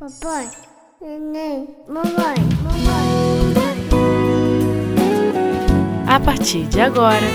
[0.00, 0.48] Papai,
[0.98, 3.54] neném, mamãe, mamãe.
[6.06, 7.26] A partir de agora,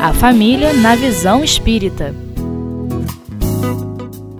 [0.00, 2.12] a família na visão espírita.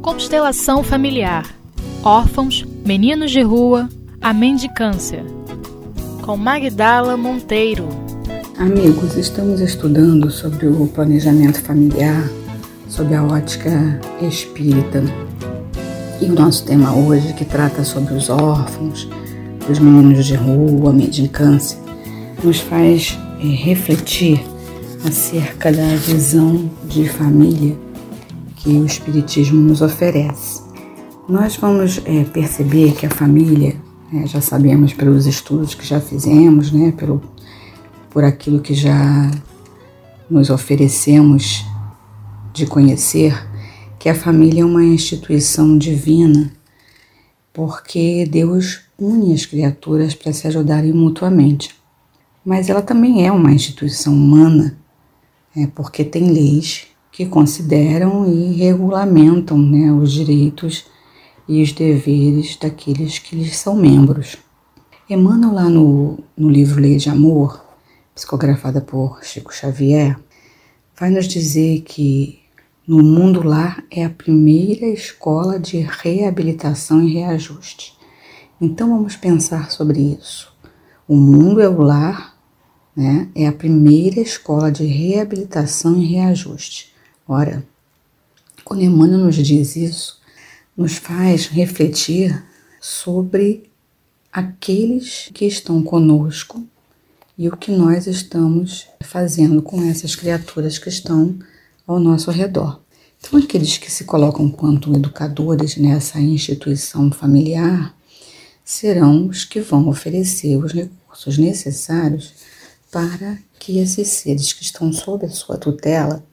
[0.02, 1.46] Constelação familiar.
[2.02, 3.88] Órfãos, meninos de rua,
[4.20, 5.24] a mendicância.
[6.20, 7.88] Com Magdala Monteiro.
[8.58, 12.28] Amigos, estamos estudando sobre o planejamento familiar
[12.94, 15.02] sob a ótica espírita.
[16.20, 19.08] E o nosso tema hoje, que trata sobre os órfãos,
[19.68, 21.76] os meninos de rua, a mendicância,
[22.44, 24.40] nos faz é, refletir
[25.04, 27.76] acerca da visão de família
[28.58, 30.62] que o Espiritismo nos oferece.
[31.28, 33.74] Nós vamos é, perceber que a família,
[34.14, 37.20] é, já sabemos pelos estudos que já fizemos, né, pelo,
[38.08, 39.32] por aquilo que já
[40.30, 41.73] nos oferecemos
[42.54, 43.34] de conhecer
[43.98, 46.52] que a família é uma instituição divina,
[47.52, 51.74] porque Deus une as criaturas para se ajudarem mutuamente.
[52.44, 54.78] Mas ela também é uma instituição humana,
[55.56, 60.84] é, porque tem leis que consideram e regulamentam né, os direitos
[61.48, 64.36] e os deveres daqueles que lhes são membros.
[65.10, 67.64] Emmanuel, lá no, no livro Lei de Amor,
[68.14, 70.16] psicografada por Chico Xavier,
[70.96, 72.43] vai nos dizer que
[72.86, 77.96] no mundo lar é a primeira escola de reabilitação e reajuste.
[78.60, 80.52] Então vamos pensar sobre isso.
[81.08, 82.36] O mundo é o lar,
[82.94, 83.28] né?
[83.34, 86.94] É a primeira escola de reabilitação e reajuste.
[87.26, 87.66] Ora,
[88.64, 90.20] quando Emmanuel nos diz isso,
[90.76, 92.44] nos faz refletir
[92.80, 93.70] sobre
[94.30, 96.62] aqueles que estão conosco
[97.38, 101.38] e o que nós estamos fazendo com essas criaturas que estão
[101.86, 102.80] ao nosso redor.
[103.18, 107.94] Então, aqueles que se colocam quanto educadores nessa instituição familiar
[108.64, 112.32] serão os que vão oferecer os recursos necessários
[112.90, 116.24] para que esses seres que estão sob a sua tutela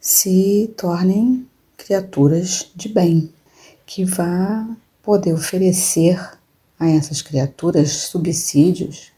[0.00, 1.46] se tornem
[1.76, 3.32] criaturas de bem,
[3.86, 4.68] que vá
[5.02, 6.20] poder oferecer
[6.78, 9.12] a essas criaturas subsídios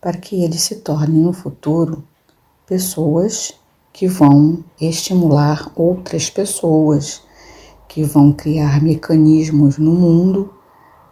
[0.00, 2.06] para que eles se tornem no futuro
[2.66, 3.54] pessoas
[3.98, 7.20] que vão estimular outras pessoas,
[7.88, 10.54] que vão criar mecanismos no mundo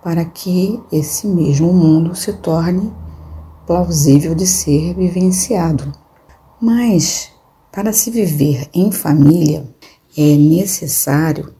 [0.04, 2.94] para que esse mesmo mundo se torne
[3.66, 5.92] plausível de ser vivenciado.
[6.60, 7.28] Mas,
[7.72, 9.68] para se viver em família,
[10.16, 11.52] é necessário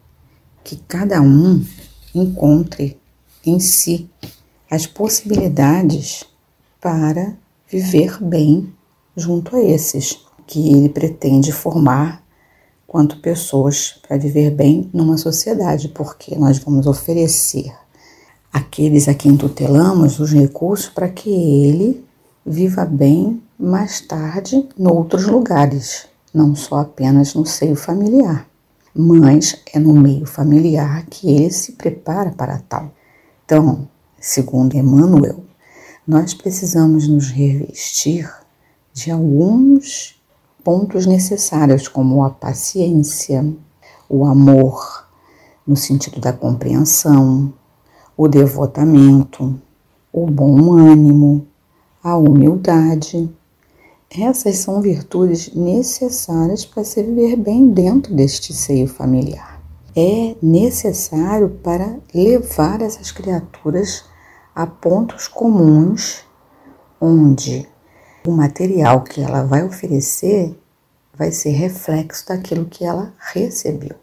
[0.62, 1.60] que cada um
[2.14, 3.00] encontre
[3.44, 4.08] em si
[4.70, 6.24] as possibilidades
[6.80, 7.36] para
[7.68, 8.72] viver bem
[9.16, 12.22] junto a esses que ele pretende formar
[12.86, 17.72] quanto pessoas para viver bem numa sociedade, porque nós vamos oferecer
[18.52, 22.04] àqueles a quem tutelamos os recursos para que ele
[22.44, 28.48] viva bem mais tarde em outros lugares, não só apenas no seio familiar,
[28.94, 32.92] mas é no meio familiar que ele se prepara para tal.
[33.44, 33.88] Então,
[34.20, 35.44] segundo Emmanuel,
[36.06, 38.30] nós precisamos nos revestir
[38.92, 40.15] de alguns
[40.66, 43.54] pontos necessários, como a paciência,
[44.08, 45.06] o amor,
[45.64, 47.54] no sentido da compreensão,
[48.16, 49.62] o devotamento,
[50.12, 51.46] o bom ânimo,
[52.02, 53.32] a humildade.
[54.10, 59.62] Essas são virtudes necessárias para se viver bem dentro deste seio familiar.
[59.94, 64.04] É necessário para levar essas criaturas
[64.52, 66.24] a pontos comuns
[67.00, 67.68] onde
[68.26, 70.58] o material que ela vai oferecer
[71.16, 73.96] vai ser reflexo daquilo que ela recebeu.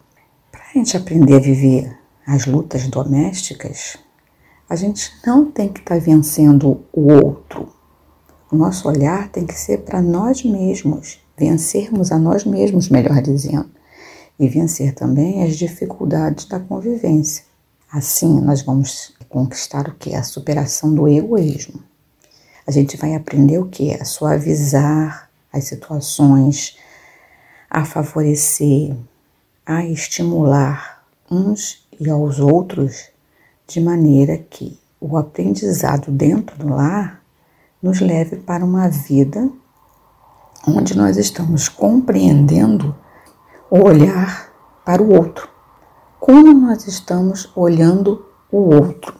[0.52, 3.98] Para a gente aprender a viver as lutas domésticas,
[4.70, 7.68] a gente não tem que estar tá vencendo o outro.
[8.52, 13.70] O nosso olhar tem que ser para nós mesmos, vencermos a nós mesmos, melhor dizendo,
[14.40, 17.44] e vencer também as dificuldades da convivência.
[17.92, 20.16] Assim, nós vamos conquistar o que?
[20.16, 21.84] A superação do egoísmo
[22.66, 23.94] a gente vai aprender o que?
[23.94, 26.78] A suavizar as situações,
[27.70, 28.96] a favorecer,
[29.66, 33.10] a estimular uns e aos outros
[33.68, 37.22] de maneira que o aprendizado dentro do lar
[37.82, 39.50] nos leve para uma vida
[40.66, 42.96] onde nós estamos compreendendo
[43.70, 44.50] o olhar
[44.86, 45.50] para o outro.
[46.20, 49.14] Como nós estamos olhando o outro?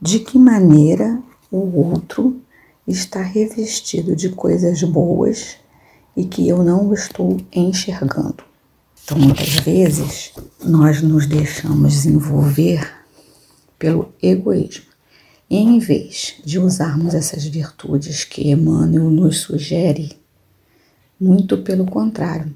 [0.00, 1.20] De que maneira
[1.50, 2.40] o outro
[2.86, 5.56] está revestido de coisas boas
[6.16, 8.44] e que eu não estou enxergando.
[9.04, 10.32] Então, muitas vezes,
[10.62, 12.90] nós nos deixamos envolver
[13.78, 14.86] pelo egoísmo.
[15.50, 20.16] E em vez de usarmos essas virtudes que Emmanuel nos sugere,
[21.20, 22.54] muito pelo contrário,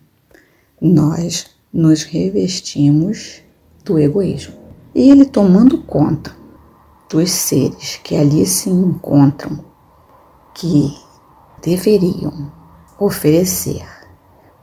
[0.80, 3.42] nós nos revestimos
[3.84, 4.54] do egoísmo.
[4.94, 6.34] E ele tomando conta
[7.10, 9.64] dos seres que ali se encontram,
[10.58, 10.92] que
[11.62, 12.52] deveriam
[12.98, 13.86] oferecer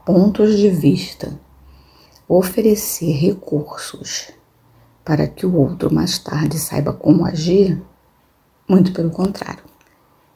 [0.06, 1.40] pontos de vista,
[2.28, 4.30] oferecer recursos
[5.06, 7.82] para que o outro mais tarde saiba como agir,
[8.68, 9.64] muito pelo contrário.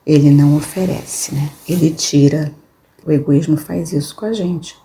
[0.06, 1.52] Ele não oferece, né?
[1.68, 2.54] Ele tira.
[3.06, 4.78] O egoísmo faz isso com a gente.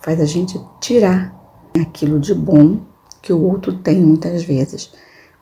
[0.00, 1.34] Faz a gente tirar
[1.78, 2.80] aquilo de bom
[3.20, 4.92] que o outro tem muitas vezes.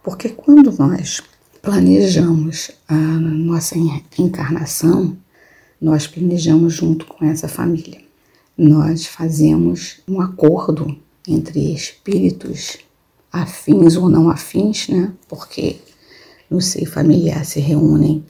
[0.02, 1.22] Porque quando nós
[1.62, 3.76] planejamos a nossa
[4.18, 5.16] encarnação,
[5.80, 8.00] nós planejamos junto com essa família.
[8.56, 10.96] Nós fazemos um acordo
[11.26, 12.78] entre espíritos
[13.32, 15.12] afins ou não afins, né?
[15.28, 15.76] Porque
[16.50, 18.24] no seio familiar se reúnem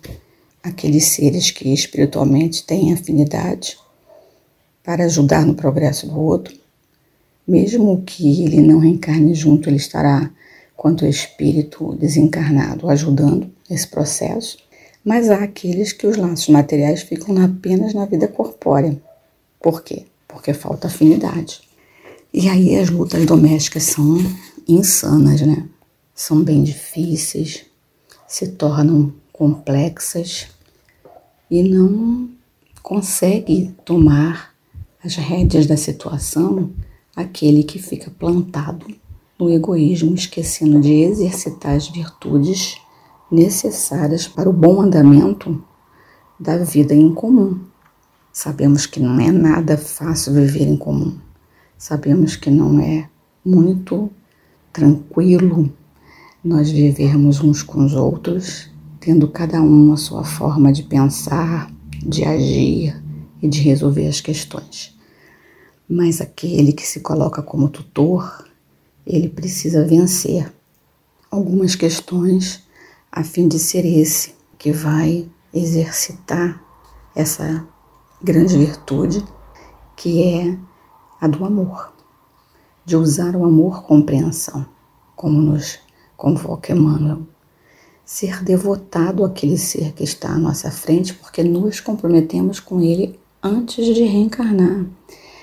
[0.62, 3.78] aqueles seres que espiritualmente têm afinidade
[4.84, 6.54] para ajudar no progresso do outro.
[7.46, 10.30] Mesmo que ele não reencarne junto, ele estará,
[10.80, 14.56] quanto espírito desencarnado, ajudando nesse processo.
[15.04, 18.98] Mas há aqueles que os laços materiais ficam apenas na vida corpórea.
[19.60, 20.06] Por quê?
[20.26, 21.60] Porque falta afinidade.
[22.32, 24.16] E aí as lutas domésticas são
[24.66, 25.68] insanas, né?
[26.14, 27.66] São bem difíceis,
[28.26, 30.48] se tornam complexas
[31.50, 32.30] e não
[32.82, 34.54] consegue tomar
[35.04, 36.70] as rédeas da situação
[37.14, 38.86] aquele que fica plantado
[39.40, 42.76] no egoísmo, esquecendo de exercitar as virtudes
[43.30, 45.64] necessárias para o bom andamento
[46.38, 47.58] da vida em comum.
[48.32, 51.18] Sabemos que não é nada fácil viver em comum.
[51.76, 53.08] Sabemos que não é
[53.44, 54.10] muito
[54.72, 55.72] tranquilo
[56.44, 58.70] nós vivermos uns com os outros,
[59.00, 61.70] tendo cada um a sua forma de pensar,
[62.02, 63.02] de agir
[63.42, 64.96] e de resolver as questões.
[65.88, 68.49] Mas aquele que se coloca como tutor,
[69.06, 70.52] ele precisa vencer
[71.30, 72.62] algumas questões
[73.10, 76.62] a fim de ser esse que vai exercitar
[77.14, 77.66] essa
[78.22, 79.24] grande virtude
[79.96, 80.58] que é
[81.20, 81.92] a do amor
[82.90, 84.66] de usar o amor compreensão,
[85.14, 85.78] como nos
[86.16, 87.22] convoca Emmanuel.
[88.04, 93.94] Ser devotado àquele ser que está à nossa frente, porque nos comprometemos com ele antes
[93.94, 94.86] de reencarnar.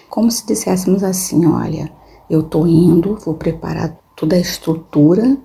[0.09, 1.89] Como se disséssemos assim: olha,
[2.29, 5.38] eu estou indo, vou preparar toda a estrutura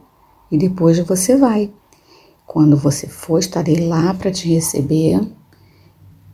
[0.51, 1.71] e depois você vai.
[2.47, 5.21] Quando você for, estarei lá para te receber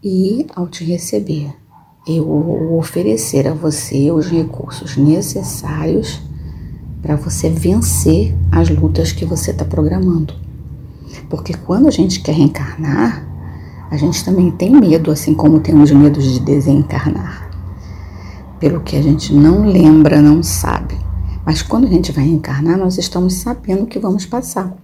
[0.03, 1.55] e, ao te receber,
[2.07, 6.21] eu vou oferecer a você os recursos necessários
[7.03, 10.35] para você vencer as lutas que você está programando.
[11.29, 13.27] Porque quando a gente quer reencarnar,
[13.91, 17.48] a gente também tem medo, assim como temos medo de desencarnar.
[18.61, 20.99] Pelo que a gente não lembra, não sabe.
[21.47, 24.77] Mas quando a gente vai reencarnar, nós estamos sabendo o que vamos passar.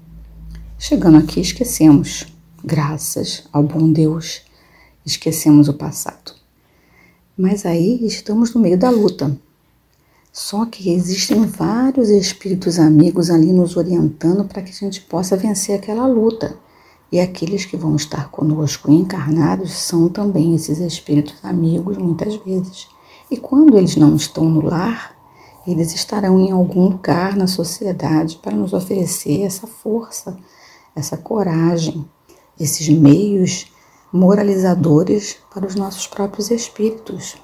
[0.78, 2.24] Chegando aqui, esquecemos,
[2.64, 4.42] graças ao bom Deus,
[5.04, 6.32] esquecemos o passado.
[7.36, 9.36] Mas aí estamos no meio da luta.
[10.32, 15.76] Só que existem vários espíritos amigos ali nos orientando para que a gente possa vencer
[15.76, 16.56] aquela luta.
[17.10, 22.93] E aqueles que vão estar conosco encarnados são também esses espíritos amigos, muitas vezes.
[23.30, 25.14] E quando eles não estão no lar,
[25.66, 30.36] eles estarão em algum lugar na sociedade para nos oferecer essa força,
[30.94, 32.04] essa coragem,
[32.60, 33.66] esses meios
[34.12, 37.36] moralizadores para os nossos próprios espíritos,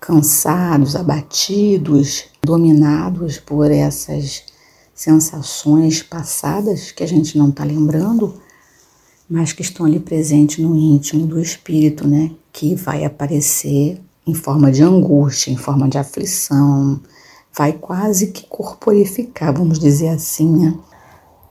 [0.00, 4.42] cansados, abatidos, dominados por essas
[4.94, 8.34] sensações passadas que a gente não está lembrando,
[9.28, 12.32] mas que estão ali presentes no íntimo do espírito, né?
[12.52, 17.00] Que vai aparecer em forma de angústia, em forma de aflição,
[17.52, 20.78] vai quase que corporificar, vamos dizer assim, né?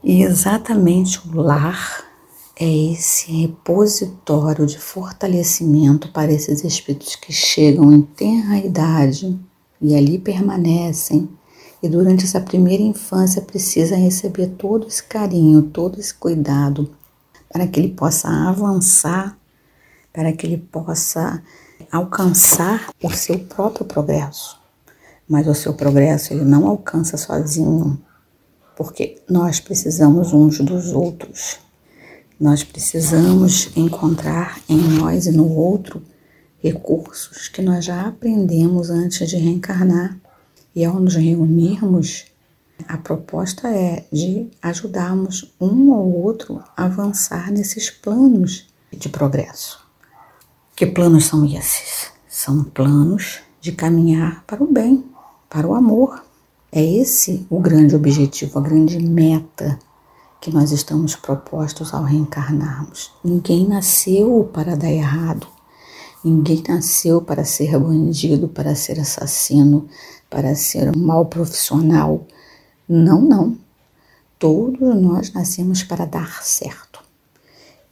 [0.02, 2.04] E exatamente o lar
[2.56, 9.38] é esse repositório de fortalecimento para esses espíritos que chegam em tenra idade
[9.80, 11.28] e ali permanecem.
[11.82, 16.90] E durante essa primeira infância precisa receber todo esse carinho, todo esse cuidado,
[17.52, 19.36] para que ele possa avançar,
[20.12, 21.42] para que ele possa
[21.90, 24.60] alcançar o seu próprio progresso.
[25.28, 28.00] Mas o seu progresso ele não alcança sozinho,
[28.76, 31.58] porque nós precisamos uns dos outros.
[32.38, 36.02] Nós precisamos encontrar em nós e no outro
[36.62, 40.16] recursos que nós já aprendemos antes de reencarnar
[40.74, 42.26] E ao nos reunirmos,
[42.88, 49.81] a proposta é de ajudarmos um ou outro a avançar nesses planos de progresso.
[50.82, 52.10] Que planos são esses?
[52.28, 55.04] São planos de caminhar para o bem,
[55.48, 56.24] para o amor.
[56.72, 59.78] É esse o grande objetivo, a grande meta
[60.40, 63.12] que nós estamos propostos ao reencarnarmos.
[63.22, 65.46] Ninguém nasceu para dar errado.
[66.24, 69.88] Ninguém nasceu para ser bandido, para ser assassino,
[70.28, 72.26] para ser um mau profissional.
[72.88, 73.56] Não, não.
[74.36, 77.00] Todos nós nascemos para dar certo.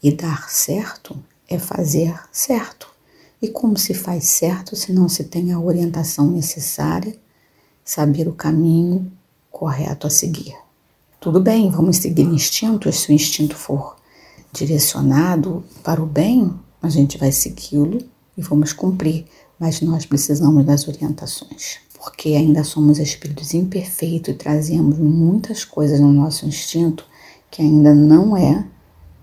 [0.02, 1.16] E dar certo
[1.50, 2.88] é fazer certo.
[3.42, 7.19] E como se faz certo se não se tem a orientação necessária,
[7.85, 9.11] saber o caminho
[9.50, 10.54] correto a seguir?
[11.21, 13.97] Tudo bem, vamos seguir instintos, se o instinto for
[14.52, 17.99] direcionado para o bem, a gente vai segui-lo
[18.37, 19.26] e vamos cumprir,
[19.59, 26.12] mas nós precisamos das orientações, porque ainda somos espíritos imperfeitos e trazemos muitas coisas no
[26.12, 27.04] nosso instinto
[27.50, 28.64] que ainda não é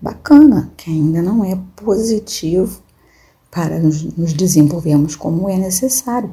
[0.00, 2.80] bacana, que ainda não é positivo
[3.50, 4.02] para nos,
[4.32, 6.32] desenvolvermos como é necessário.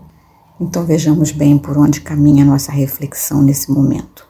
[0.60, 4.28] Então vejamos bem por onde caminha a nossa reflexão nesse momento.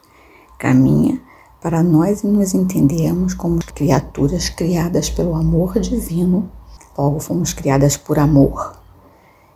[0.58, 1.20] Caminha
[1.60, 6.50] para nós nos entendermos como criaturas criadas pelo amor divino,
[6.96, 8.78] logo fomos criadas por amor.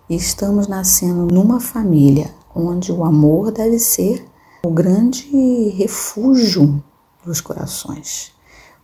[0.09, 4.25] E estamos nascendo numa família onde o amor deve ser
[4.65, 6.83] o grande refúgio
[7.25, 8.33] dos corações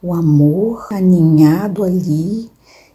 [0.06, 2.48] o amor aninhado ali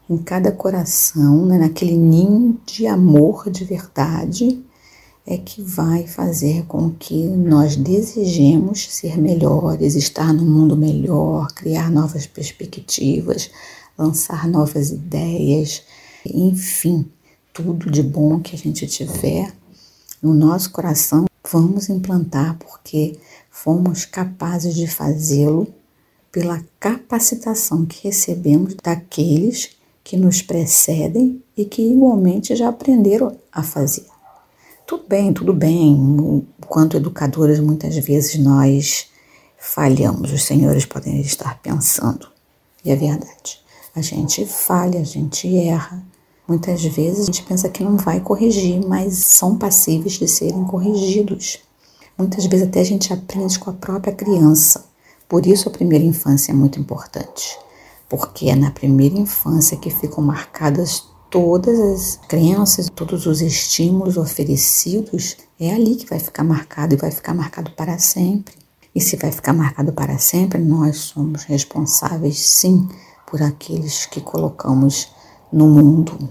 [0.10, 4.64] em cada coração, né, naquele ninho de amor de verdade,
[5.28, 11.92] é que vai fazer com que nós desejemos ser melhores, estar no mundo melhor, criar
[11.92, 13.52] novas perspectivas,
[13.98, 15.84] lançar novas ideias,
[16.26, 17.06] enfim,
[17.54, 19.54] tudo de bom que a gente tiver
[20.24, 25.68] no nosso coração, vamos implantar porque fomos capazes de fazê-lo
[26.32, 29.72] pela capacitação que recebemos daqueles
[30.04, 34.06] que nos precedem e que igualmente já aprenderam a fazer.
[34.88, 36.46] Tudo bem, tudo bem.
[36.68, 39.08] Quanto educadores, muitas vezes nós
[39.58, 40.32] falhamos.
[40.32, 42.28] Os senhores podem estar pensando.
[42.84, 43.62] E é verdade.
[43.96, 46.04] A gente falha, a gente erra.
[46.48, 51.60] Muitas vezes a gente pensa que não vai corrigir, mas são passíveis de serem corrigidos.
[52.18, 54.91] Muitas vezes até a gente aprende com a própria criança.
[55.32, 57.58] Por isso a primeira infância é muito importante,
[58.10, 65.38] porque é na primeira infância que ficam marcadas todas as crenças, todos os estímulos oferecidos,
[65.58, 68.56] é ali que vai ficar marcado e vai ficar marcado para sempre.
[68.94, 72.90] E se vai ficar marcado para sempre, nós somos responsáveis sim
[73.26, 75.14] por aqueles que colocamos
[75.50, 76.28] no mundo.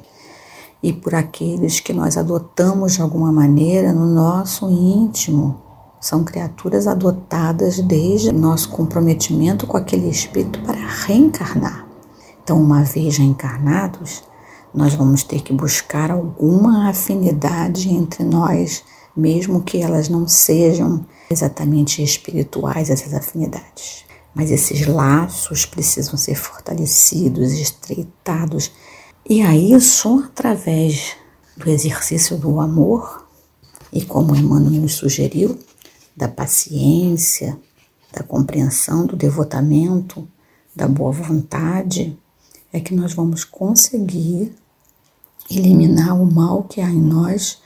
[0.83, 5.70] E por aqueles que nós adotamos de alguma maneira no nosso íntimo,
[6.01, 11.87] são criaturas adotadas desde nosso comprometimento com aquele espírito para reencarnar.
[12.43, 14.25] Então, uma vez reencarnados,
[14.75, 18.83] nós vamos ter que buscar alguma afinidade entre nós,
[19.15, 24.05] mesmo que elas não sejam exatamente espirituais, essas afinidades.
[24.35, 28.73] Mas esses laços precisam ser fortalecidos, estreitados.
[29.29, 31.17] E aí, só através
[31.57, 33.27] do exercício do amor,
[33.93, 35.59] e como Emmanuel nos sugeriu,
[36.17, 37.59] da paciência,
[38.13, 40.29] da compreensão, do devotamento,
[40.75, 42.19] da boa vontade,
[42.73, 44.55] é que nós vamos conseguir
[45.51, 47.61] eliminar o mal que há em nós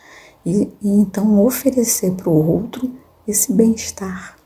[0.45, 2.91] e, e então oferecer para o outro
[3.27, 4.37] esse bem-estar,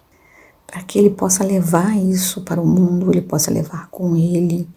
[0.66, 4.68] para que ele possa levar isso para o mundo, ele possa levar com ele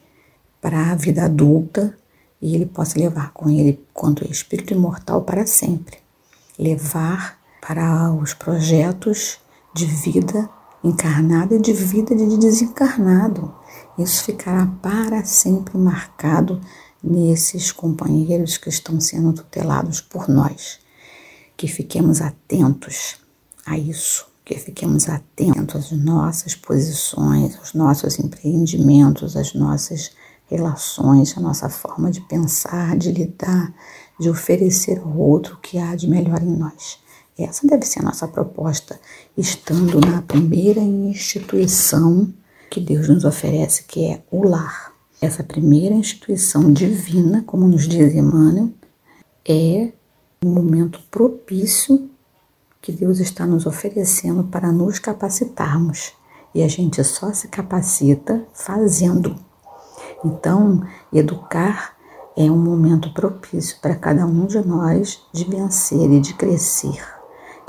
[0.60, 1.96] para a vida adulta
[2.42, 5.98] e ele possa levar com ele, quanto espírito imortal, para sempre.
[6.58, 9.39] Levar para os projetos
[9.74, 10.50] de vida
[10.84, 13.53] encarnada e de vida de desencarnado.
[13.98, 16.60] Isso ficará para sempre marcado
[17.03, 20.80] nesses companheiros que estão sendo tutelados por nós.
[21.56, 23.18] Que fiquemos atentos
[23.65, 30.12] a isso, que fiquemos atentos às nossas posições, aos nossos empreendimentos, às nossas
[30.48, 33.74] relações, à nossa forma de pensar, de lidar,
[34.20, 37.00] de oferecer ao outro o que há de melhor em nós.
[37.43, 39.00] Essa deve ser a nossa proposta,
[39.38, 42.31] estando na primeira instituição
[42.69, 44.93] que Deus nos oferece, que é o lar.
[45.21, 48.69] Essa primeira instituição divina, como nos diz Emmanuel,
[49.48, 49.91] é
[50.43, 52.10] o momento propício
[52.81, 56.13] que Deus está nos oferecendo para nos capacitarmos.
[56.53, 59.36] E a gente só se capacita fazendo.
[60.25, 61.95] Então, educar
[62.36, 67.21] é um momento propício para cada um de nós de vencer e de crescer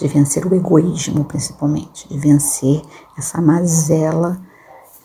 [0.03, 2.83] de vencer o egoísmo, principalmente, de vencer
[3.17, 4.41] essa mazela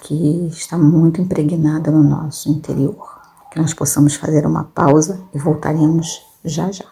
[0.01, 3.21] que está muito impregnada no nosso interior.
[3.51, 6.85] Que nós possamos fazer uma pausa e voltaremos já já.